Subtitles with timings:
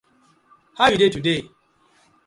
[0.77, 1.51] How you dey today?